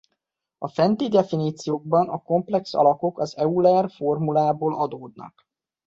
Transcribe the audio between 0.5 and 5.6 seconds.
A fenti definíciókban a komplex alakok az Euler-formulából adódnak.